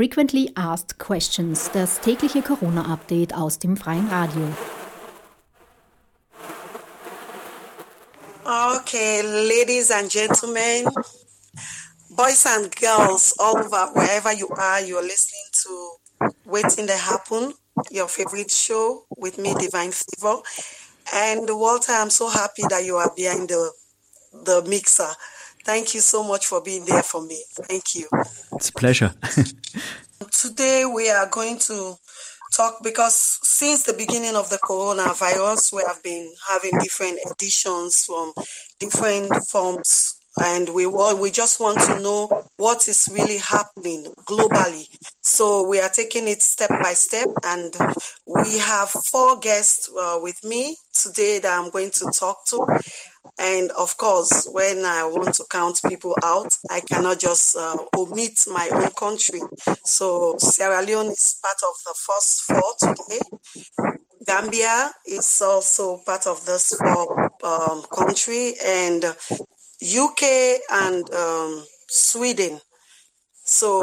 [0.00, 4.48] Frequently Asked Questions, das tägliche Corona-Update aus dem freien Radio.
[8.46, 10.86] Okay, ladies and gentlemen,
[12.16, 17.52] boys and girls all over, wherever you are, you're listening to Waiting to Happen,
[17.90, 20.40] your favorite show with me, Divine Favor.
[21.12, 23.70] And Walther, I'm so happy that you are behind the
[24.32, 25.12] the mixer.
[25.64, 27.42] Thank you so much for being there for me.
[27.52, 28.08] Thank you.
[28.52, 29.14] It's a pleasure.
[30.32, 31.96] Today we are going to
[32.52, 38.32] talk because since the beginning of the coronavirus, we have been having different editions from
[38.78, 44.86] different forms and we want, we just want to know what is really happening globally.
[45.20, 47.74] So we are taking it step by step, and
[48.26, 52.64] we have four guests uh, with me today that I'm going to talk to.
[53.38, 58.44] And of course, when I want to count people out, I cannot just uh, omit
[58.48, 59.40] my own country.
[59.84, 63.20] So Sierra Leone is part of the first four today.
[64.26, 69.04] Gambia is also part of this four um, country, and
[69.82, 72.60] UK and um, Sweden.
[73.44, 73.82] So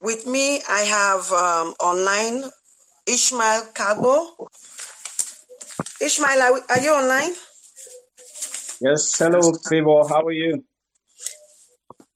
[0.00, 2.50] with me, I have um, online
[3.06, 4.48] Ishmael Kargbo.
[6.00, 7.32] Ishmael, are, are you online?
[8.80, 10.02] Yes, hello, Favor.
[10.08, 10.64] How are you?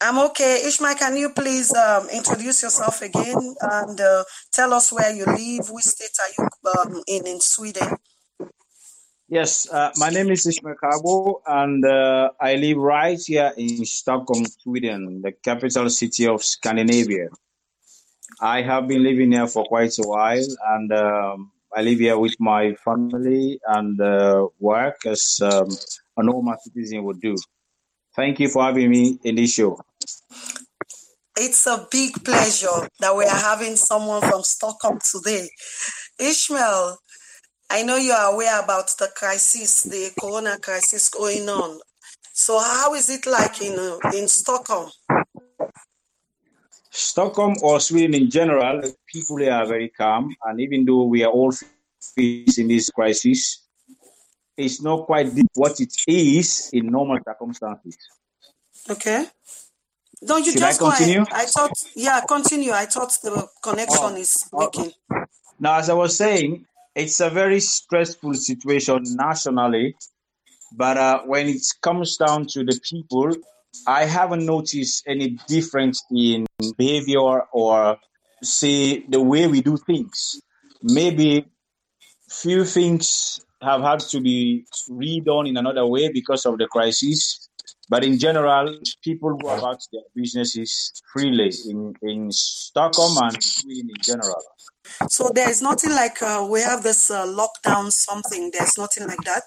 [0.00, 0.62] I'm okay.
[0.66, 5.70] Ishmael, can you please um, introduce yourself again and uh, tell us where you live?
[5.70, 7.96] Which state are you um, in in Sweden?
[9.28, 14.46] Yes, uh, my name is Ishmael Kargbo, and uh, I live right here in Stockholm,
[14.46, 17.28] Sweden, the capital city of Scandinavia.
[18.40, 22.36] I have been living here for quite a while, and um, I live here with
[22.40, 25.68] my family and uh, work as um,
[26.18, 27.36] a normal citizen would do.
[28.14, 29.80] Thank you for having me in this show.
[31.36, 35.48] It's a big pleasure that we are having someone from Stockholm today.
[36.18, 36.98] Ishmael,
[37.70, 41.78] I know you are aware about the crisis, the corona crisis going on.
[42.32, 44.90] So how is it like in uh, in Stockholm?
[46.90, 51.30] Stockholm or Sweden in general, people here are very calm, and even though we are
[51.30, 51.52] all
[52.16, 53.67] facing this crisis,
[54.58, 57.96] it's not quite what it is in normal circumstances.
[58.90, 59.26] Okay.
[60.26, 61.16] Don't you Should just I continue?
[61.18, 61.32] go ahead?
[61.32, 62.72] I thought, yeah, continue.
[62.72, 64.58] I thought the connection Oh, is oh.
[64.58, 64.92] working.
[65.60, 69.94] Now, as I was saying, it's a very stressful situation nationally,
[70.76, 73.30] but uh, when it comes down to the people,
[73.86, 76.46] I haven't noticed any difference in
[76.76, 77.96] behavior or
[78.42, 80.40] say the way we do things.
[80.82, 81.46] Maybe
[82.28, 87.48] few things have had to be redone in another way because of the crisis.
[87.90, 94.02] But in general, people go about their businesses freely in, in Stockholm and Sweden in
[94.02, 94.42] general.
[95.08, 98.50] So there is nothing like uh, we have this uh, lockdown something.
[98.52, 99.44] There's nothing like that.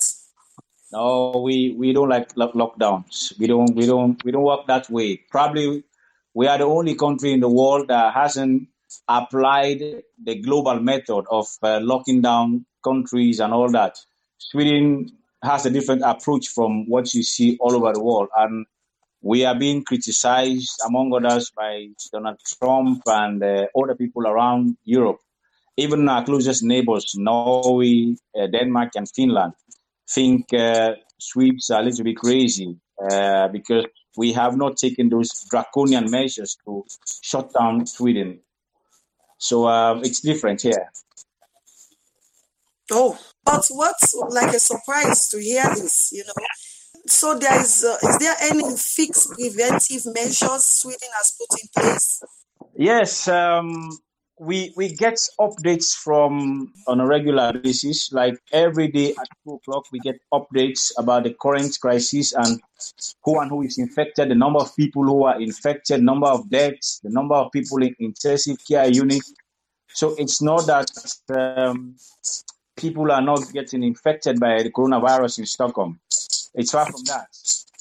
[0.91, 3.37] No, we, we don't like lock- lockdowns.
[3.39, 5.21] We don't we don't we don't work that way.
[5.29, 5.83] Probably
[6.33, 8.67] we are the only country in the world that hasn't
[9.07, 13.97] applied the global method of uh, locking down countries and all that.
[14.37, 15.09] Sweden
[15.43, 18.65] has a different approach from what you see all over the world, and
[19.21, 25.19] we are being criticized, among others, by Donald Trump and uh, other people around Europe.
[25.77, 29.53] Even our closest neighbors, Norway, uh, Denmark, and Finland,
[30.09, 32.75] think uh, Swedes are a little bit crazy
[33.09, 33.85] uh, because
[34.17, 36.83] we have not taken those draconian measures to
[37.21, 38.39] shut down Sweden.
[39.41, 40.91] So uh, it's different here.
[42.91, 46.11] Oh, but what's like a surprise to hear this?
[46.11, 46.33] You know.
[47.07, 52.21] So there is uh, is there any fixed preventive measures Sweden has put in place?
[52.75, 53.89] Yes, um,
[54.41, 58.11] we we get updates from on a regular basis.
[58.11, 62.59] Like every day at two o'clock, we get updates about the current crisis and
[63.23, 66.99] who and who is infected, the number of people who are infected, number of deaths,
[67.03, 69.21] the number of people in intensive care unit.
[69.89, 70.89] So it's not that
[71.37, 71.95] um,
[72.75, 75.99] people are not getting infected by the coronavirus in Stockholm.
[76.55, 77.27] It's far from that.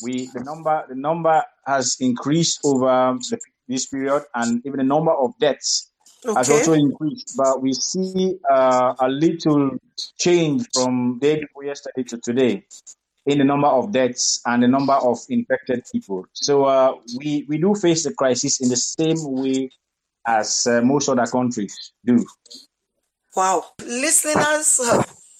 [0.02, 5.12] We the number the number has increased over the, this period, and even the number
[5.12, 5.89] of deaths
[6.24, 7.36] has also increased.
[7.36, 9.78] But we see uh, a little
[10.18, 12.64] change from day before yesterday to today
[13.26, 16.26] in the number of deaths and the number of infected people.
[16.32, 19.70] So uh, we we do face the crisis in the same way
[20.26, 22.24] as uh, most other countries do.
[23.34, 23.64] Wow.
[23.80, 24.80] Listeners,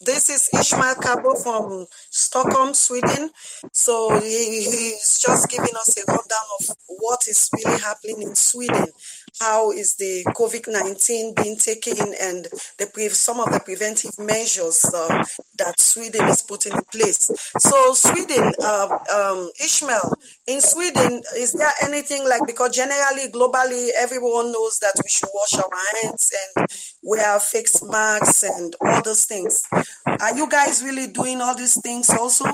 [0.01, 3.31] this is Ishmael Kargbo from Stockholm, Sweden.
[3.73, 8.87] So he, he's just giving us a rundown of what is really happening in Sweden.
[9.39, 12.47] how is the COVID-19 being taken and
[12.79, 15.25] the some of the preventive measures uh,
[15.57, 17.31] that Sweden is putting in place.
[17.59, 20.15] So Sweden, uh, um, Ishmael,
[20.47, 25.55] in Sweden, is there anything like, because generally, globally, everyone knows that we should wash
[25.55, 25.71] our
[26.03, 26.67] hands and
[27.03, 29.63] wear face masks and all those things.
[30.07, 32.47] Are you guys really doing all these things also?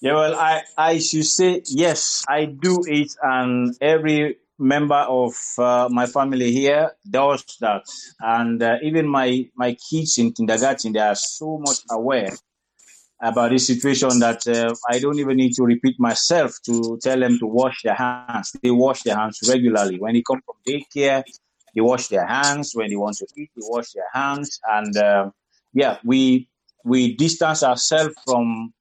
[0.00, 5.88] Yeah, well, I, I should say yes, I do it, and every member of uh,
[5.90, 7.82] my family here does that,
[8.20, 12.30] and uh, even my my kids in kindergarten, they are so much aware
[13.20, 17.38] about this situation that uh, I don't even need to repeat myself to tell them
[17.40, 18.52] to wash their hands.
[18.62, 21.24] They wash their hands regularly when they come from daycare.
[21.74, 23.50] They wash their hands when they want to eat.
[23.56, 25.30] They wash their hands, and uh,
[25.72, 26.48] yeah, we
[26.84, 28.72] we distance ourselves from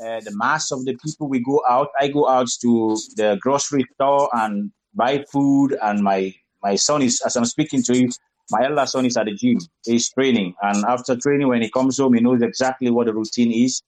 [0.00, 1.28] uh, the mass of the people.
[1.28, 1.88] We go out.
[1.98, 5.76] I go out to the grocery store and buy food.
[5.82, 8.10] And my my son is, as I'm speaking to you,
[8.50, 9.58] my elder son is at the gym.
[9.84, 13.52] He's training, and after training, when he comes home, he knows exactly what the routine
[13.52, 13.82] is.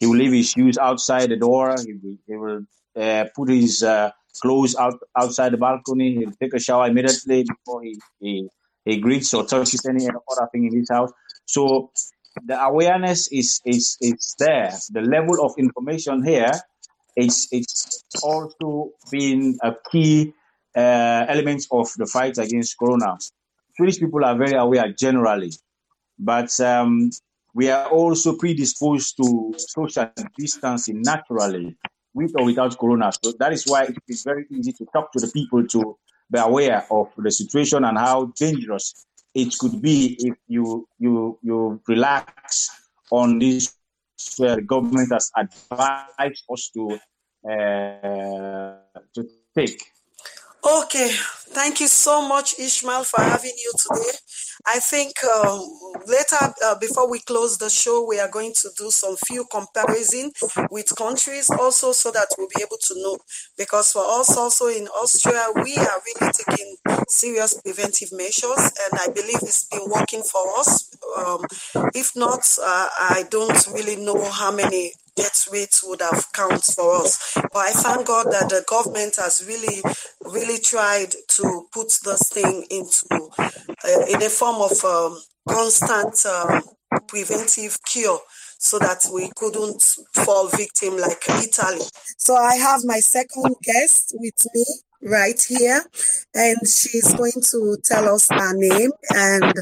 [0.00, 1.76] He will leave his shoes outside the door.
[1.86, 2.60] He will, he will
[3.00, 4.10] uh, put his uh,
[4.40, 6.16] clothes out outside the balcony.
[6.16, 8.48] He'll take a shower immediately before he, he
[8.84, 11.12] he greets or touches any other thing in his house.
[11.46, 11.90] So
[12.44, 14.72] the awareness is is is there.
[14.90, 16.52] The level of information here
[17.16, 20.32] is it's also been a key
[20.76, 23.18] uh, element of the fight against corona.
[23.76, 25.52] Swedish people are very aware generally,
[26.18, 27.10] but um,
[27.54, 31.76] we are also predisposed to social distancing naturally,
[32.14, 33.12] with or without corona.
[33.22, 35.98] So that is why it is very easy to talk to the people to
[36.30, 41.80] be aware of the situation and how dangerous it could be if you you you
[41.88, 42.70] relax
[43.10, 43.74] on this
[44.36, 46.98] where the government has advised us to
[47.50, 48.76] uh,
[49.14, 49.82] to take.
[50.64, 51.10] Okay,
[51.50, 54.16] thank you so much, Ishmael, for having you today.
[54.64, 55.60] I think um,
[56.06, 60.30] later, uh, before we close the show, we are going to do some few comparison
[60.70, 63.18] with countries also so that we'll be able to know.
[63.58, 66.76] Because for us also in Austria, we are really taking
[67.08, 70.90] serious preventive measures, and I believe it's been working for us.
[71.18, 71.44] Um,
[71.94, 77.02] if not, uh, I don't really know how many death rates would have counted for
[77.02, 77.32] us.
[77.34, 79.82] But I thank God that the government has really,
[80.22, 85.18] really tried to put this thing into uh, in a form of um,
[85.48, 86.62] constant um,
[87.08, 88.20] preventive cure
[88.58, 89.82] so that we couldn't
[90.14, 91.84] fall victim like Italy.
[92.16, 94.64] So I have my second guest with me
[95.02, 95.82] right here,
[96.34, 99.52] and she's going to tell us her name and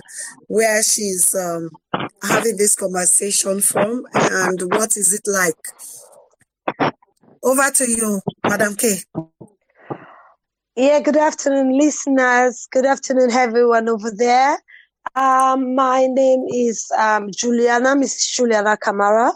[0.49, 1.71] where she's um,
[2.23, 6.93] having this conversation from and what is it like.
[7.43, 8.99] Over to you, Madam K.
[10.77, 12.69] Yeah, good afternoon, listeners.
[12.71, 14.59] Good afternoon, everyone over there.
[15.15, 18.35] Um, my name is um, Juliana, Mrs.
[18.35, 19.33] Juliana Kamara.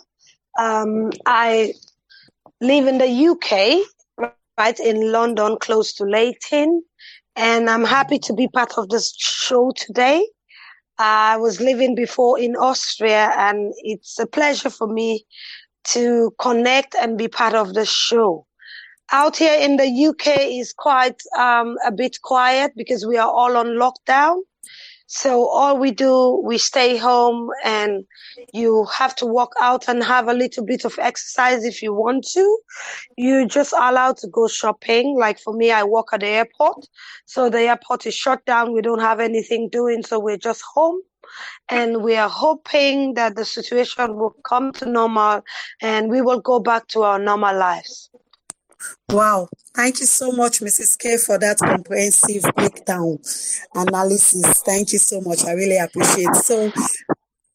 [0.59, 1.75] Um, I
[2.61, 3.85] live in the UK
[4.59, 6.83] right in London, close to Leyton.
[7.37, 10.25] And I'm happy to be part of this show today.
[10.99, 15.27] I was living before in Austria, and it's a pleasure for me
[15.85, 18.47] to connect and be part of the show.
[19.13, 23.57] Out here in the UK is quite um, a bit quiet because we are all
[23.57, 24.41] on lockdown.
[25.07, 28.05] So all we do, we stay home and
[28.53, 32.27] you have to walk out and have a little bit of exercise if you want
[32.33, 32.59] to.
[33.17, 35.17] You're just allowed to go shopping.
[35.19, 36.87] Like for me, I work at the airport.
[37.27, 38.73] So the airport is shut down.
[38.73, 40.03] We don't have anything doing.
[40.03, 41.01] So we're just home
[41.69, 45.43] and we are hoping that the situation will come to normal
[45.81, 48.11] and we will go back to our normal lives.
[49.09, 49.49] Wow.
[49.75, 50.99] Thank you so much, Mrs.
[50.99, 53.19] K, for that comprehensive breakdown
[53.75, 54.63] analysis.
[54.63, 55.45] Thank you so much.
[55.45, 56.35] I really appreciate.
[56.37, 56.73] So,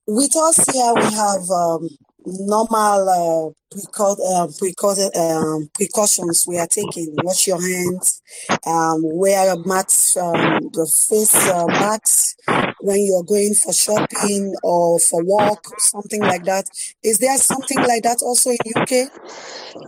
[0.08, 1.90] with us here, we have um,
[2.26, 7.16] normal uh, precau- uh, precau- um, precautions we are taking.
[7.24, 8.22] Wash your hands,
[8.66, 12.38] um, wear a mask, um, the face uh, mask
[12.82, 16.66] when you're going for shopping or for walk, something like that.
[17.04, 19.12] Is there something like that also in UK?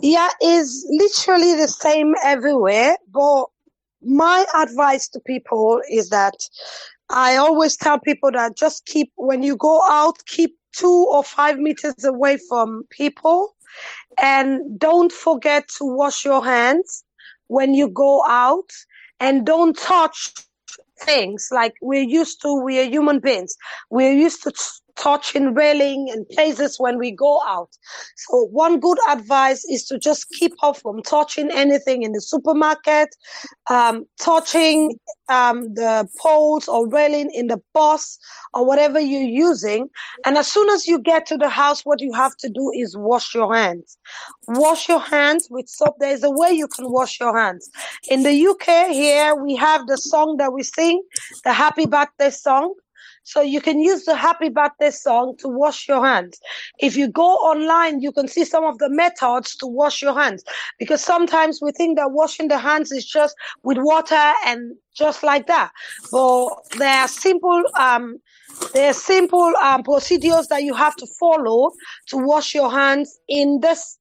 [0.01, 2.97] Yeah, is literally the same everywhere.
[3.11, 3.45] But
[4.01, 6.35] my advice to people is that
[7.09, 11.59] I always tell people that just keep when you go out, keep two or five
[11.59, 13.55] meters away from people.
[14.21, 17.03] And don't forget to wash your hands
[17.47, 18.69] when you go out
[19.19, 20.33] and don't touch
[21.01, 22.63] things like we're used to.
[22.63, 23.55] We are human beings.
[23.89, 24.51] We're used to
[24.95, 27.69] touching railing and places when we go out.
[28.15, 33.09] So one good advice is to just keep off from touching anything in the supermarket,
[33.69, 34.97] um, touching
[35.29, 38.17] um, the poles or railing in the bus
[38.53, 39.89] or whatever you're using.
[40.25, 42.97] And as soon as you get to the house, what you have to do is
[42.97, 43.97] wash your hands.
[44.47, 45.95] Wash your hands with soap.
[45.99, 47.69] There's a way you can wash your hands.
[48.09, 51.01] In the UK here, we have the song that we sing,
[51.43, 52.73] the happy birthday song.
[53.31, 56.37] So you can use the happy birthday song to wash your hands.
[56.79, 60.43] If you go online, you can see some of the methods to wash your hands
[60.77, 63.33] because sometimes we think that washing the hands is just
[63.63, 65.71] with water and just like that.
[66.11, 68.17] But there are simple, um,
[68.73, 71.71] there are simple um, procedures that you have to follow
[72.07, 73.97] to wash your hands in this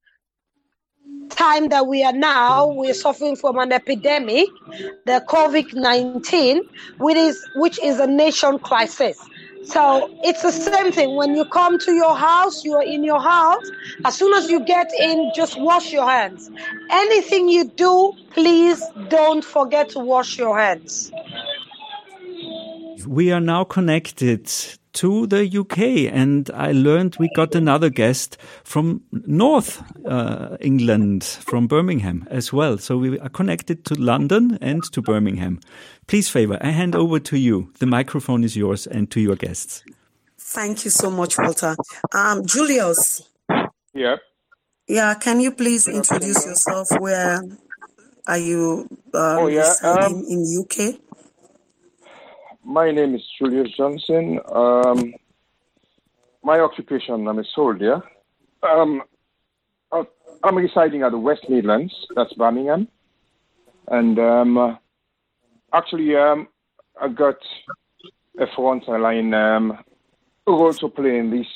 [1.30, 4.48] time that we are now, we're suffering from an epidemic,
[5.06, 6.62] the COVID 19,
[6.98, 9.18] which is, which is a nation crisis.
[9.64, 11.16] So it's the same thing.
[11.16, 13.70] When you come to your house, you are in your house.
[14.04, 16.50] As soon as you get in, just wash your hands.
[16.90, 21.12] Anything you do, please don't forget to wash your hands.
[23.06, 24.50] We are now connected
[24.94, 31.66] to the UK, and I learned we got another guest from North uh, England, from
[31.66, 32.78] Birmingham as well.
[32.78, 35.60] So we are connected to London and to Birmingham.
[36.06, 37.72] Please, Favor, I hand over to you.
[37.78, 39.84] The microphone is yours and to your guests.
[40.38, 41.76] Thank you so much, Walther.
[42.12, 43.22] Um, Julius.
[43.94, 44.16] Yeah.
[44.88, 46.88] Yeah, can you please introduce yourself?
[46.98, 47.40] Where
[48.26, 49.72] are you um, oh, yeah.
[49.84, 51.00] Um, in, in UK?
[52.64, 54.38] My name is Julius Johnson.
[54.52, 55.14] Um,
[56.42, 58.02] my occupation, I'm a soldier.
[58.62, 59.02] Um,
[60.42, 62.88] I'm residing at the West Midlands, that's Birmingham.
[63.88, 64.78] And um,
[65.72, 66.48] actually, um,
[67.00, 67.36] I got
[68.38, 69.78] a front line um,
[70.46, 71.46] role to play in this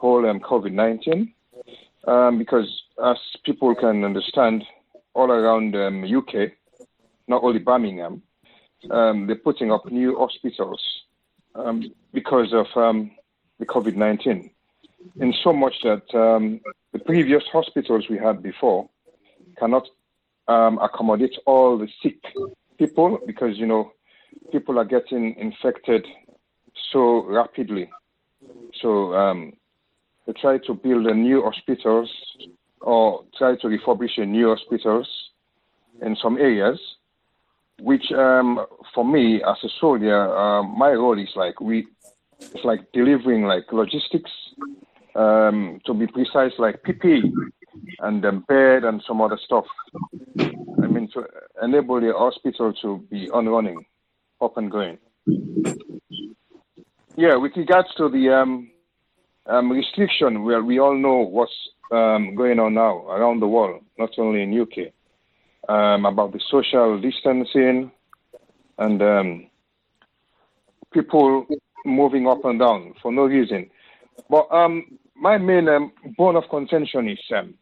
[0.00, 1.32] whole um, COVID 19
[2.06, 4.64] um, because, as people can understand,
[5.14, 6.52] all around um, UK,
[7.26, 8.22] not only Birmingham,
[8.90, 10.82] um, they're putting up new hospitals
[11.54, 13.10] um, because of um,
[13.58, 14.50] the COVID 19.
[15.20, 16.60] In so much that um,
[16.92, 18.88] the previous hospitals we had before
[19.58, 19.86] cannot
[20.48, 22.20] um, accommodate all the sick
[22.78, 23.92] people because, you know,
[24.52, 26.06] people are getting infected
[26.92, 27.88] so rapidly.
[28.80, 29.52] So um,
[30.26, 32.10] they try to build new hospitals
[32.80, 35.08] or try to refurbish new hospitals
[36.02, 36.78] in some areas
[37.80, 38.64] which um,
[38.94, 41.86] for me as a soldier, uh, my role is like we,
[42.40, 44.30] it's like delivering like logistics,
[45.14, 47.30] um, to be precise, like PPE
[48.00, 49.64] and um, bed and some other stuff.
[50.38, 51.24] I mean, to
[51.62, 53.84] enable the hospital to be on running,
[54.40, 54.98] up and going.
[57.16, 58.70] Yeah, with regards to the um,
[59.46, 61.52] um, restriction, well, we all know what's
[61.90, 64.92] um, going on now around the world, not only in UK
[65.68, 67.90] um, about the social distancing
[68.78, 69.46] and um,
[70.92, 71.46] people
[71.84, 73.70] moving up and down for no reason.
[74.28, 77.54] But um, my main um, bone of contention is um,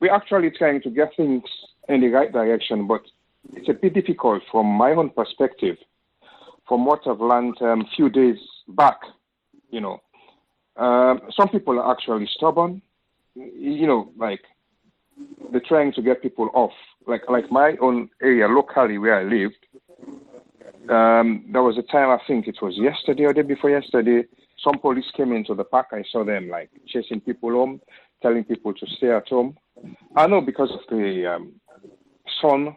[0.00, 1.44] we're actually trying to get things
[1.88, 3.02] in the right direction, but
[3.52, 5.76] it's a bit difficult from my own perspective,
[6.66, 9.00] from what I've learned a um, few days back.
[9.70, 10.02] You know,
[10.76, 12.82] um, some people are actually stubborn.
[13.34, 14.42] You know, like
[15.50, 16.72] they're trying to get people off.
[17.06, 19.66] Like like my own area locally where I lived,
[20.90, 24.24] um, there was a time I think it was yesterday or day before yesterday.
[24.62, 25.88] Some police came into the park.
[25.92, 27.80] I saw them like chasing people home,
[28.22, 29.56] telling people to stay at home.
[30.16, 31.52] I know because of the um,
[32.40, 32.76] sun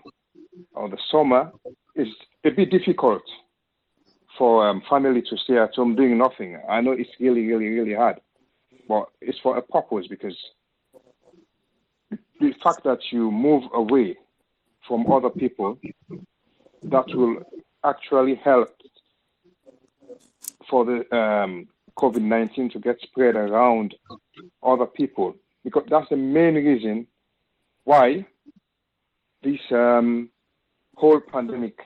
[0.74, 1.52] or the summer,
[1.96, 2.12] it's
[2.44, 3.22] a bit difficult
[4.38, 6.60] for um, family to stay at home doing nothing.
[6.70, 8.20] I know it's really, really, really hard,
[8.88, 10.36] but it's for a purpose because
[12.10, 14.18] the fact that you move away
[14.88, 15.78] from other people,
[16.84, 17.38] that will
[17.84, 18.70] actually help
[20.70, 23.96] for the um, COVID 19 to get spread around
[24.64, 25.36] other people.
[25.64, 27.08] Because that's the main reason
[27.84, 28.26] why
[29.44, 30.30] this um,
[30.96, 31.78] whole pandemic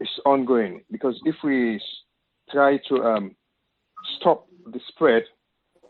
[0.00, 0.82] is ongoing.
[0.90, 1.80] Because if we
[2.50, 3.36] try to um,
[4.18, 5.24] stop the spread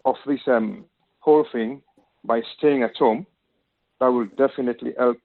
[0.04, 0.84] of this um,
[1.20, 1.82] whole thing,
[2.25, 3.26] by staying at home,
[4.00, 5.19] that will definitely help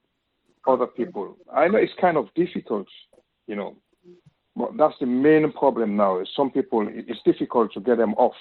[0.66, 1.36] other people.
[1.52, 2.86] I know it's kind of difficult,
[3.46, 3.76] you know,
[4.56, 6.20] but that's the main problem now.
[6.20, 8.34] Is some people it's difficult to get them off,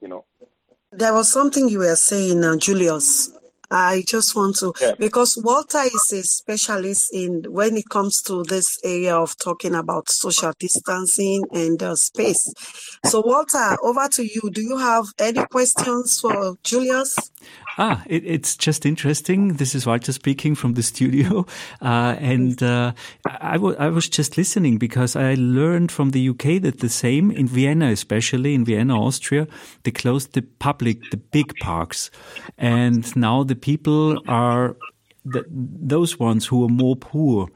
[0.00, 0.24] you know.
[0.92, 3.32] There was something you were saying, uh, Julius.
[3.70, 4.92] I just want to Yeah.
[4.98, 10.08] because Walther is a specialist in when it comes to this area of talking about
[10.10, 12.52] social distancing and uh, space.
[13.06, 14.50] So Walther, over to you.
[14.50, 17.16] Do you have any questions for Julius?
[17.76, 19.54] Ah, it, it's just interesting.
[19.54, 21.46] This is Walther speaking from the studio.
[21.82, 22.92] Uh, and uh,
[23.26, 27.30] I, w- I was just listening because I learned from the UK that the same
[27.30, 29.46] in Vienna, especially in Vienna, Austria,
[29.82, 32.10] they closed the public, the big parks.
[32.56, 34.76] And now the people are
[35.24, 37.48] the, those ones who are more poor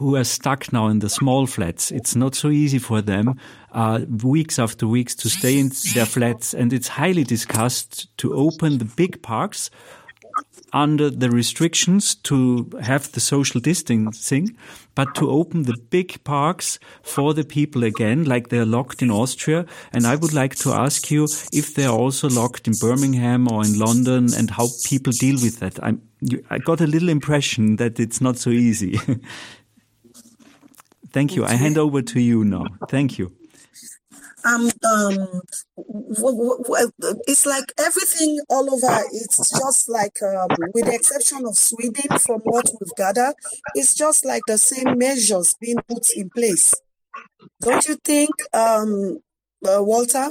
[0.00, 1.90] who are stuck now in the small flats.
[1.90, 3.38] It's not so easy for them,
[3.72, 6.54] uh, weeks after weeks to stay in their flats.
[6.54, 9.68] And it's highly discussed to open the big parks
[10.72, 14.56] under the restrictions to have the social distancing,
[14.94, 19.66] but to open the big parks for the people again, like they're locked in Austria.
[19.92, 23.78] And I would like to ask you if they're also locked in Birmingham or in
[23.78, 25.82] London and how people deal with that.
[25.82, 26.02] I'm,
[26.50, 28.98] I got a little impression that it's not so easy.
[31.12, 31.44] Thank you.
[31.44, 32.66] I hand over to you now.
[32.88, 33.32] Thank you.
[34.44, 35.42] Um, um,
[35.76, 39.02] w- w- w- it's like everything all over.
[39.12, 43.34] It's just like, um, with the exception of Sweden, from what we've gathered,
[43.74, 46.74] it's just like the same measures being put in place.
[47.60, 49.18] Don't you think, um,
[49.66, 50.30] uh, Walther?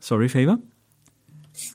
[0.00, 0.58] Sorry, Favor?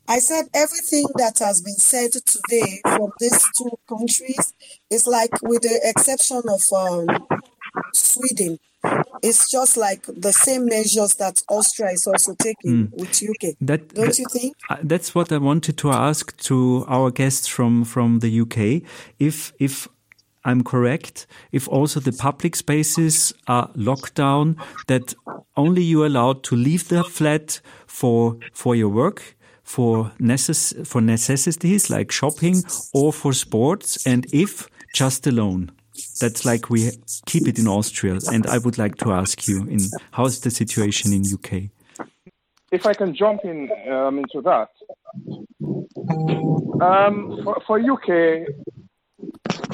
[0.08, 4.54] I said everything that has been said today from these two countries
[4.90, 7.28] is like, with the exception of um,
[7.94, 8.60] Sweden,
[9.24, 13.56] it's just like the same measures that Austria is also taking with UK.
[13.62, 14.56] That, Don't that- you think?
[14.70, 18.88] uh, that's what I wanted to ask to our guests from, from the UK.
[19.20, 19.88] If, if
[20.44, 25.14] I'm correct, if also the public spaces are locked down, that
[25.58, 31.90] only you're allowed to leave the flat for, for your work, for necess- for necessities
[31.90, 32.62] like shopping
[32.94, 35.72] or for sports, and if just alone.
[36.20, 36.92] That's like we
[37.26, 38.20] keep it in Austria.
[38.32, 39.80] And I would like to ask you in
[40.12, 41.72] how's the situation in UK?
[42.76, 44.70] if I can jump in um, into that,
[46.82, 48.48] um, for, for UK,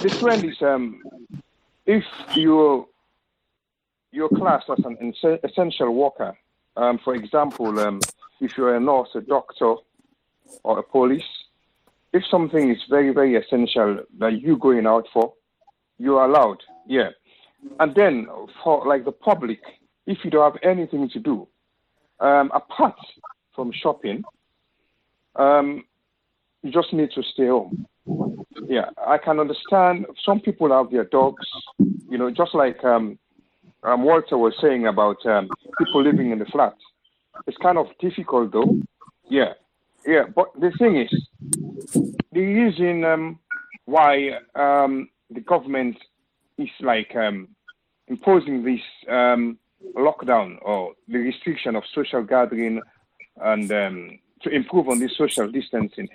[0.03, 1.01] the trend is um,
[1.85, 2.03] if
[2.35, 2.87] you
[4.11, 6.37] you're classed as an essential worker,
[6.75, 8.01] um, for example, um,
[8.41, 9.75] if you're a nurse, a doctor,
[10.63, 11.31] or a police,
[12.11, 15.33] if something is very, very essential that you're going out for,
[16.01, 17.09] you're allowed, yeah.
[17.79, 18.27] And then
[18.63, 19.59] for like the public,
[20.07, 21.47] if you don't have anything to do,
[22.19, 22.95] um, apart
[23.55, 24.23] from shopping,
[25.35, 25.83] um,
[26.63, 27.85] you just need to stay home.
[28.67, 30.07] Yeah, I can understand.
[30.25, 31.45] Some people have their dogs,
[32.09, 33.19] you know, just like um,
[33.83, 36.75] um, Walther was saying about um, people living in the flat.
[37.47, 38.77] It's kind of difficult, though.
[39.29, 39.53] Yeah,
[40.05, 40.23] yeah.
[40.35, 41.11] But the thing is,
[42.31, 43.39] the reason um,
[43.85, 45.97] why um, the government
[46.57, 47.47] is like um,
[48.07, 49.57] imposing this um,
[49.95, 52.81] lockdown or the restriction of social gathering
[53.37, 56.07] and um, to improve on this social distancing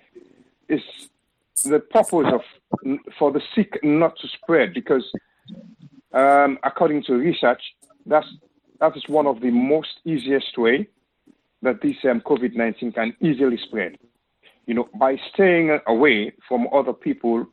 [0.68, 0.83] is
[1.64, 2.42] the purpose of
[3.18, 5.05] for the sick not to spread because
[6.12, 7.62] um, according to research
[8.05, 8.29] that's
[8.81, 10.87] that is one of the most easiest way
[11.62, 13.96] that this um, COVID-19 can easily spread.
[14.66, 17.46] You know, by staying away from other people,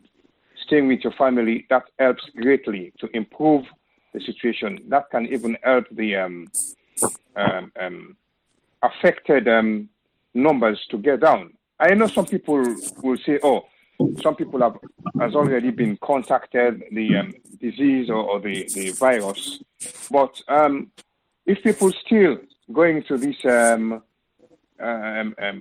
[0.65, 3.65] staying with your family, that helps greatly to improve
[4.13, 4.79] the situation.
[4.89, 6.51] That can even help the um,
[7.35, 8.17] um, um,
[8.81, 9.89] affected um,
[10.33, 11.53] numbers to get down.
[11.79, 12.63] I know some people
[13.01, 13.65] will say, "Oh,
[14.21, 14.77] some people have
[15.19, 19.61] has already been contacted the um, disease or, or the, the virus,"
[20.11, 20.91] but um,
[21.45, 22.37] if people still
[22.71, 23.43] going to these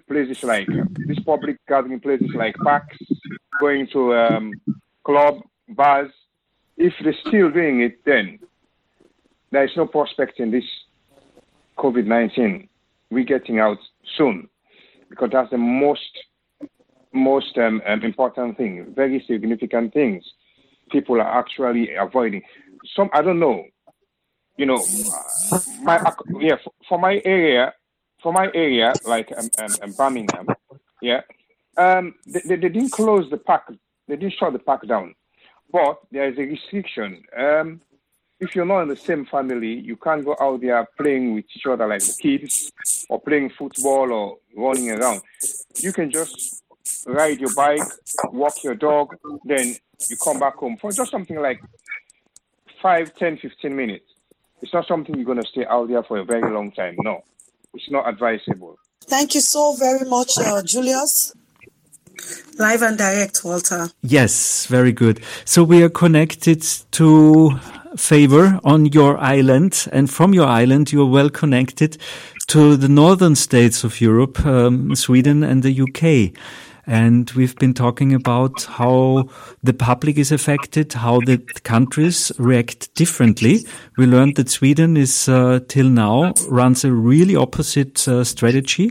[0.07, 0.69] places like
[1.07, 2.97] these public gathering places like parks,
[3.61, 4.15] going to
[5.05, 6.11] club bars,
[6.77, 8.39] if they're still doing it, then
[9.51, 10.65] there is no prospect in this
[11.79, 12.69] COVID nineteen.
[13.11, 13.79] We're getting out
[14.17, 14.49] soon,
[15.11, 16.19] because that's the most
[17.13, 20.25] most um, um, important thing, very significant things
[20.91, 22.43] people are actually avoiding.
[22.97, 23.65] Some I don't know,
[24.57, 24.83] you know,
[25.83, 26.57] my yeah
[26.89, 27.73] for, my area,
[28.23, 30.47] for my area like um, um, um, Birmingham,
[31.01, 31.21] yeah,
[31.77, 33.73] um, they, they, they didn't close the park,
[34.09, 35.15] they didn't shut the park down,
[35.73, 37.23] but there is a restriction.
[37.37, 37.81] Um,
[38.41, 41.65] if you're not in the same family, you can't go out there playing with each
[41.67, 42.73] other like the kids,
[43.09, 45.23] or playing football or running around.
[45.77, 46.63] You can just
[47.07, 47.83] ride your bike,
[48.33, 49.77] walk your dog, then
[50.09, 51.61] you come back home for just something like
[52.81, 54.05] 5, 10, 15 minutes.
[54.61, 56.97] It's not something you're going to stay out there for a very long time.
[56.99, 57.23] No,
[57.75, 58.77] it's not advisable.
[59.05, 61.33] Thank you so very much, uh, Julius.
[62.59, 63.91] Live and direct, Walther.
[64.03, 65.21] Yes, very good.
[65.45, 67.59] So we are connected to
[67.97, 71.99] Favor on your island, and from your island, you are well connected
[72.47, 76.33] to the northern states of Europe, um, Sweden and the UK.
[76.87, 79.29] And we've been talking about how
[79.63, 83.67] the public is affected, how the countries react differently.
[83.97, 88.91] We learned that Sweden is, uh, till now, runs a really opposite uh, strategy.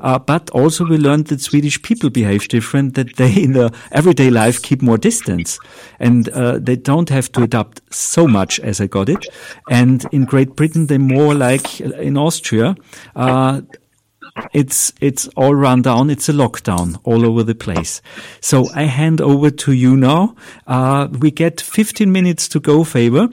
[0.00, 4.30] Uh, but also we learned that Swedish people behave different, that they in their everyday
[4.30, 5.58] life keep more distance
[6.00, 9.26] and uh, they don't have to adapt so much as I got it.
[9.70, 12.76] And in Great Britain, they're more like in Austria,
[13.16, 13.60] uh,
[14.52, 16.10] it's it's all run down.
[16.10, 18.02] It's a lockdown all over the place.
[18.40, 20.34] So I hand over to you now.
[20.66, 23.28] Uh, we get 15 minutes to go, favor,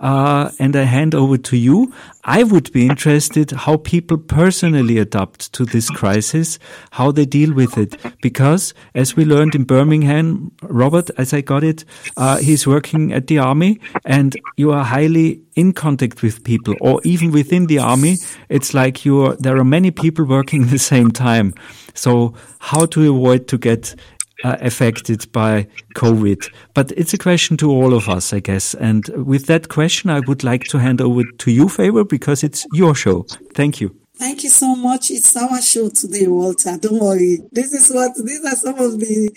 [0.00, 1.92] uh, and I hand over to you.
[2.24, 6.58] I would be interested how people personally adapt to this crisis,
[6.90, 11.62] how they deal with it, because as we learned in Birmingham, Robert, as I got
[11.62, 11.84] it,
[12.16, 17.00] uh, he's working at the army, and you are highly in contact with people, or
[17.04, 18.16] even within the army,
[18.48, 19.36] it's like you are.
[19.36, 21.54] There are many people working at the same time.
[21.94, 23.94] So how to avoid to get
[24.44, 26.50] uh, affected by COVID.
[26.74, 28.74] But it's a question to all of us, I guess.
[28.74, 32.66] And with that question, I would like to hand over to you, Favor, because it's
[32.72, 33.26] your show.
[33.54, 33.96] Thank you.
[34.18, 35.10] Thank you so much.
[35.10, 36.78] It's our show today, Walther.
[36.78, 37.38] Don't worry.
[37.52, 39.30] This is what these are some of the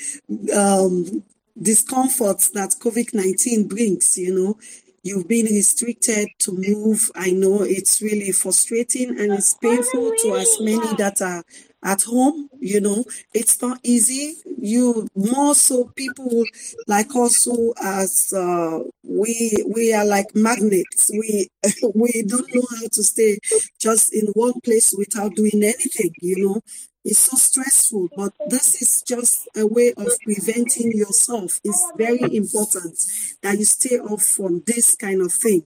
[0.55, 1.23] um,
[1.62, 4.17] discomforts that COVID nineteen brings.
[4.17, 4.59] You know,
[5.03, 7.12] you've been restricted to move.
[7.13, 11.43] I know it's really frustrating and it's painful to as many that are
[11.83, 14.35] at home you know it's not easy.
[14.57, 16.43] You more so people
[16.87, 21.09] like us who as uh, we we are like magnets.
[21.11, 21.49] We
[21.95, 23.39] we don't know how to stay
[23.79, 26.61] just in one place without doing anything you know.
[27.05, 31.59] It's so stressful but this is just a way of preventing yourself.
[31.63, 32.99] It's very important
[33.41, 35.63] that you stay off from this kind of thing.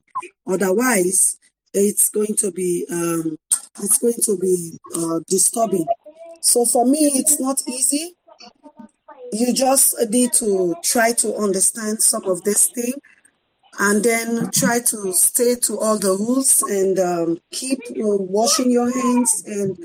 [0.47, 1.37] Otherwise
[1.73, 3.37] it's going to be um,
[3.79, 5.87] it's going to be uh, disturbing
[6.43, 8.15] so for me, it's not easy.
[9.31, 12.93] You just need to try to understand some of this thing
[13.79, 18.91] and then try to stay to all the rules and um, keep uh, washing your
[18.91, 19.77] hands and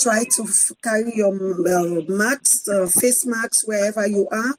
[0.00, 4.54] try to f- carry your uh, masks, uh, face masks wherever you are.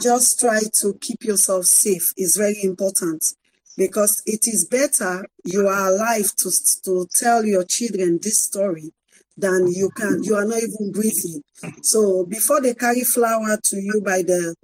[0.00, 3.24] Just try to keep yourself safe is very important
[3.76, 6.50] because it is better you are alive to,
[6.84, 8.92] to tell your children this story
[9.36, 11.42] than you can you are not even breathing.
[11.82, 14.54] So before they carry flower to you by the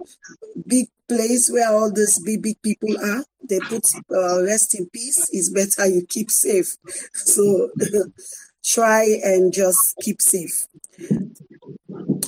[0.67, 5.27] big place where all these big big people are they put uh, rest in peace
[5.31, 6.75] it's better you keep safe.
[7.13, 7.69] So
[8.63, 10.67] try and just keep safe.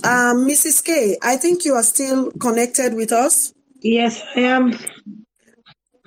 [0.04, 3.54] Um, mrs k i think you are still connected with us?
[3.82, 4.78] Yes i am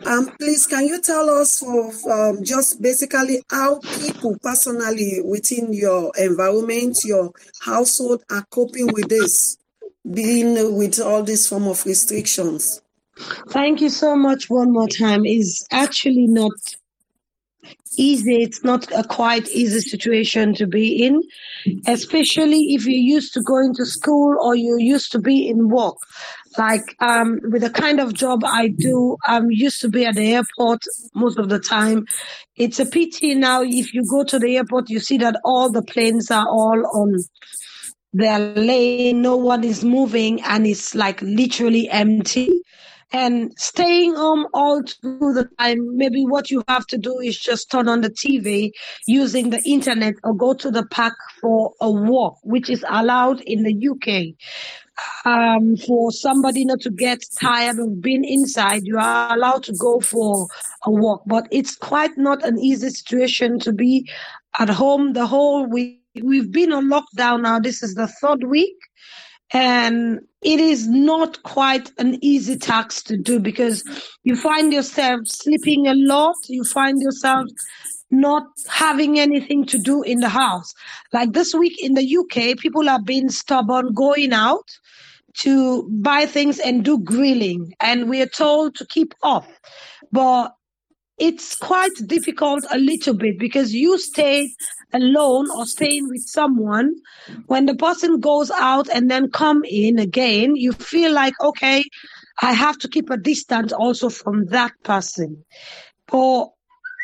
[0.04, 6.12] um, please, can you tell us of um, just basically how people personally within your
[6.18, 9.56] environment, your household, are coping with this,
[10.12, 12.82] being with all these form of restrictions?
[13.48, 14.50] Thank you so much.
[14.50, 16.52] One more time is actually not
[17.96, 18.42] easy.
[18.42, 21.22] It's not a quite easy situation to be in,
[21.86, 25.96] especially if you're used to going to school or you used to be in work.
[26.58, 30.34] Like um, with the kind of job I do, I'm used to be at the
[30.34, 30.82] airport
[31.14, 32.06] most of the time.
[32.56, 33.62] It's a pity now.
[33.62, 37.16] If you go to the airport, you see that all the planes are all on
[38.12, 39.20] their lane.
[39.20, 42.62] No one is moving, and it's like literally empty
[43.12, 47.70] and staying home all through the time maybe what you have to do is just
[47.70, 48.70] turn on the tv
[49.06, 53.62] using the internet or go to the park for a walk which is allowed in
[53.62, 54.34] the uk
[55.24, 60.00] um, for somebody not to get tired of being inside you are allowed to go
[60.00, 60.46] for
[60.84, 61.22] a walk.
[61.26, 64.08] But it's quite not an easy situation to be
[64.58, 66.00] at home the whole week.
[66.22, 67.58] We've been on lockdown now.
[67.60, 68.76] This is the third week
[69.52, 73.84] and it is not quite an easy task to do because
[74.24, 76.36] you find yourself sleeping a lot.
[76.48, 77.46] You find yourself
[78.10, 80.72] not having anything to do in the house.
[81.12, 84.68] Like this week in the uk people are being stubborn going out
[85.38, 87.74] to buy things and do grilling.
[87.80, 89.48] And we are told to keep off.
[90.12, 90.54] But
[91.18, 94.50] it's quite difficult a little bit because you stay
[94.92, 96.94] alone or staying with someone.
[97.46, 101.84] When the person goes out and then come in again you feel like okay
[102.42, 105.44] i have to keep a distance also from that person.
[106.08, 106.48] But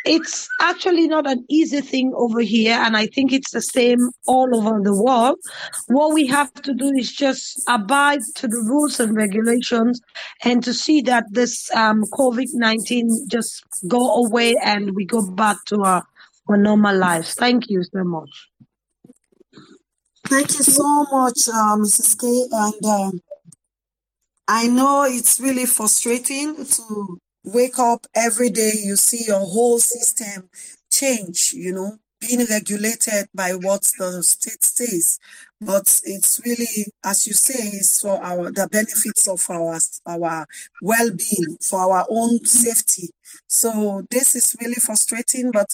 [0.04, 4.54] it's actually not an easy thing over here, and I think it's the same all
[4.56, 5.38] over the world.
[5.86, 10.00] What we have to do is just abide to the rules and regulations,
[10.44, 15.56] and to see that this um, COVID nineteen just go away and we go back
[15.66, 16.02] to our,
[16.48, 17.34] our normal lives.
[17.34, 18.48] Thank you so much.
[20.26, 22.18] Thank you so much, uh, Mrs.
[22.18, 22.26] K.
[22.52, 23.20] And um,
[24.48, 30.48] I know it's really frustrating to wake up every day, you see your whole system
[30.90, 35.18] change, you know, being regulated by what the state says.
[35.60, 40.46] But it's really, as you say, it's for our the benefits of our our
[40.80, 43.10] well-being, for our own safety.
[43.46, 45.70] So this is really frustrating, but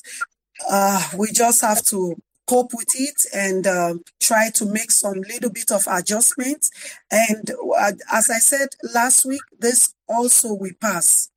[0.71, 5.51] uh, we just have to cope with it and uh, try to make some little
[5.51, 6.71] bit of adjustments.
[7.11, 11.31] And uh, as I said last week, this also will pass.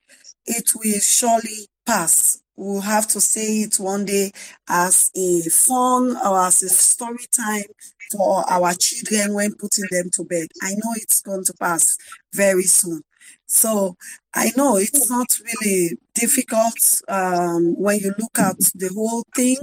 [0.45, 2.41] It will surely pass.
[2.56, 4.32] We'll have to say it one day
[4.69, 7.63] as a fun or as a story time
[8.12, 10.47] for our children when putting them to bed.
[10.62, 11.97] I know it's going to pass
[12.34, 13.01] very soon.
[13.47, 13.95] So
[14.34, 16.77] I know it's not really difficult
[17.08, 19.58] um, when you look at the whole thing,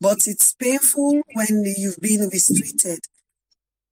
[0.00, 3.00] but it's painful when you've been restricted.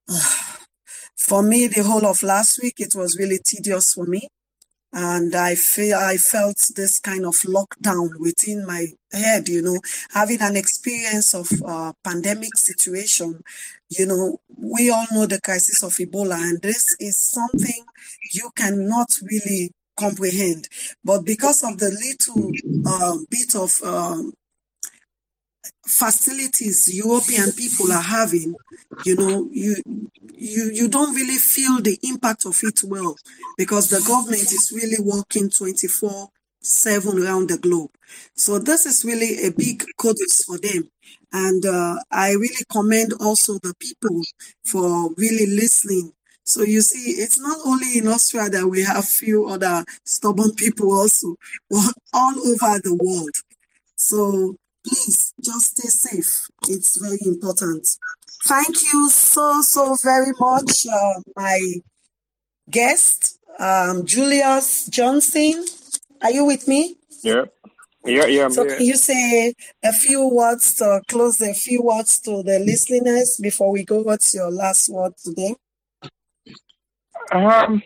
[1.17, 4.29] for me, the whole of last week, it was really tedious for me
[4.93, 9.49] and I feel I felt this kind of lockdown within my head.
[9.49, 9.81] You know,
[10.13, 13.43] having an experience of uh, pandemic situation.
[13.91, 17.85] You know, we all know the crisis of Ebola, and this is something
[18.33, 20.69] you cannot really comprehend.
[21.05, 22.53] But because of the little
[22.87, 24.33] uh, bit of um,
[25.87, 28.55] facilities European people are having,
[29.05, 29.77] you know, you
[30.35, 33.17] you you don't really feel the impact of it well
[33.57, 36.29] because the government is really working 24
[36.61, 37.91] 7 around the globe.
[38.35, 40.91] So this is really a big kudos for them.
[41.33, 44.23] And uh, I really commend also the people
[44.65, 46.13] for really listening.
[46.45, 50.93] So you see, it's not only in Austria that we have few other stubborn people
[50.93, 51.37] also,
[51.71, 53.35] but all over the world.
[53.97, 56.49] So please just stay safe.
[56.69, 57.87] It's very important.
[58.47, 61.61] Thank you so, so very much, uh, my
[62.71, 65.65] guest, um, Julius Johnson.
[66.23, 66.97] Are you with me?
[67.23, 67.45] Yeah.
[68.05, 68.45] Yeah, yeah.
[68.45, 68.77] I'm so here.
[68.77, 73.71] can you say a few words to close a few words to the listeners before
[73.73, 74.01] we go?
[74.03, 75.55] What's your last word today?
[77.33, 77.83] Um,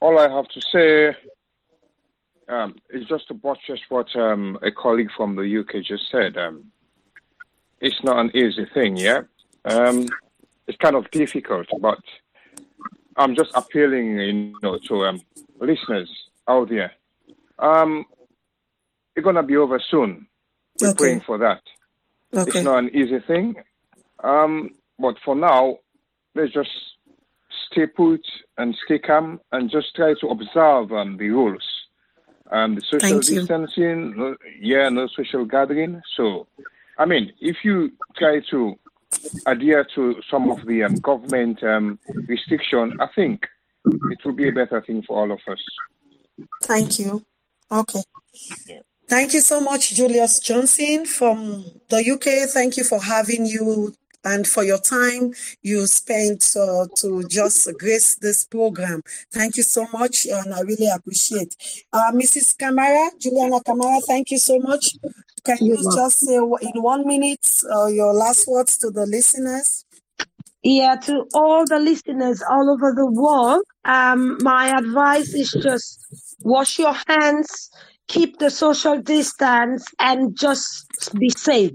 [0.00, 1.16] all I have to say
[2.48, 6.36] um, it's just to buttress what um, a colleague from the UK just said.
[6.36, 6.64] Um,
[7.80, 9.22] it's not an easy thing, yeah.
[9.64, 10.08] Um,
[10.66, 11.98] it's kind of difficult, but
[13.16, 15.20] I'm just appealing, you know, to um,
[15.60, 16.10] listeners
[16.48, 16.92] out there.
[17.58, 18.04] Um,
[19.16, 20.26] it's gonna be over soon.
[20.80, 20.96] We're Okay.
[20.96, 21.62] praying for that.
[22.34, 22.58] Okay.
[22.58, 23.54] It's not an easy thing,
[24.22, 25.78] um, but for now,
[26.34, 26.70] let's just
[27.70, 28.20] stay put
[28.58, 31.62] and stay calm and just try to observe um, the rules.
[32.50, 36.02] Um, the social Thank distancing, no, yeah, no social gathering.
[36.16, 36.46] So,
[36.98, 38.74] I mean, if you try to
[39.46, 43.46] adhere to some of the um, government um, restriction, I think
[43.86, 45.62] it will be a better thing for all of us.
[46.62, 47.24] Thank you.
[47.70, 48.02] Okay.
[48.66, 48.80] Yeah.
[49.08, 52.48] Thank you so much, Julius Johnson from the UK.
[52.50, 55.32] Thank you for having you and for your time
[55.62, 59.02] you spent uh, to just grace this program.
[59.30, 61.54] Thank you so much, and I really appreciate.
[61.92, 62.56] Uh, Mrs.
[62.56, 64.96] Kamara, Juliana Kamara, thank you so much.
[65.44, 69.84] Can you just say in one minute uh, your last words to the listeners?
[70.62, 76.00] Yeah, to all the listeners all over the world, um, my advice is just
[76.40, 77.70] wash your hands,
[78.08, 81.72] keep the social distance, and just be safe.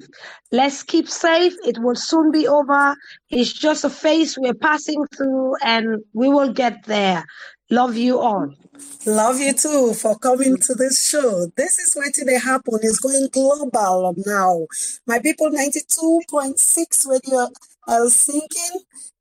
[0.52, 1.54] Let's keep safe.
[1.66, 2.96] It will soon be over.
[3.30, 7.26] It's just a phase we're passing through, and we will get there.
[7.72, 8.50] Love you all.
[9.06, 11.48] Love you too for coming to this show.
[11.56, 12.80] This is what they happen.
[12.82, 14.66] It's going global now.
[15.06, 17.48] My people, 92.6 radio uh,
[17.88, 18.70] Helsinki.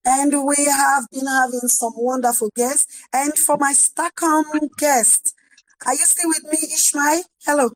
[0.05, 2.87] And we have been having some wonderful guests.
[3.13, 4.47] And for my Stockholm
[4.79, 5.35] guest,
[5.87, 7.23] are you still with me, Ishmael?
[7.45, 7.71] Hello.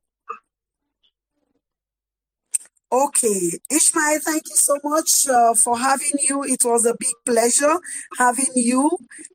[2.93, 6.45] Okay, Ishmael, thank you so much uh, for having you.
[6.45, 7.79] It was a big pleasure
[8.19, 8.91] having you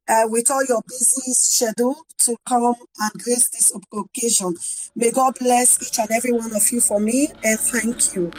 [0.08, 4.54] uh, with all your busy schedule to come and grace this occasion.
[4.96, 8.32] May God bless each and every one of you for me and thank you.